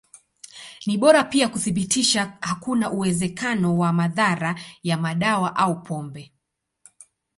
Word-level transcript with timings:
Ni 0.85 0.97
bora 0.97 1.23
pia 1.23 1.49
kuthibitisha 1.49 2.37
hakuna 2.41 2.91
uwezekano 2.91 3.77
wa 3.77 3.93
madhara 3.93 4.55
ya 4.83 4.97
madawa 4.97 5.55
au 5.55 5.83
pombe. 5.83 6.33